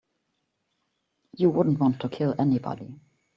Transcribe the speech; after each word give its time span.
You 1.37 1.51
wouldn't 1.51 1.77
want 1.79 1.99
to 1.99 2.09
kill 2.09 2.33
anybody. 2.39 2.99